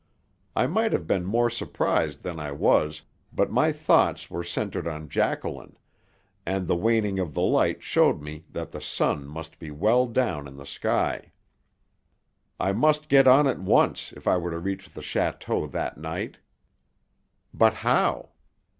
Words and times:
I 0.55 0.65
might 0.65 0.93
have 0.93 1.05
been 1.05 1.25
more 1.25 1.47
surprised 1.51 2.23
than 2.23 2.39
I 2.39 2.51
was, 2.51 3.03
but 3.31 3.51
my 3.51 3.71
thoughts 3.71 4.31
were 4.31 4.43
centred 4.43 4.87
on 4.87 5.09
Jacqueline, 5.09 5.77
and 6.43 6.67
the 6.67 6.75
waning 6.75 7.19
of 7.19 7.35
the 7.35 7.43
light 7.43 7.83
showed 7.83 8.19
me 8.19 8.43
that 8.49 8.71
the 8.71 8.81
sun 8.81 9.27
must 9.27 9.59
be 9.59 9.69
well 9.69 10.07
down 10.07 10.47
in 10.47 10.57
the 10.57 10.65
sky. 10.65 11.33
I 12.59 12.71
must 12.71 13.09
get 13.09 13.27
on 13.27 13.45
at 13.45 13.59
once 13.59 14.11
if 14.13 14.27
I 14.27 14.37
were 14.37 14.49
to 14.49 14.57
reach 14.59 14.89
the 14.89 15.01
château 15.01 15.69
that 15.71 15.99
night. 15.99 16.39
But 17.53 17.75
how? 17.75 18.29